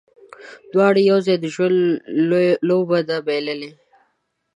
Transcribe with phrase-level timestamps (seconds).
[0.71, 1.77] دواړو یو ځای، د ژوند
[2.67, 3.71] لوبه ده بایللې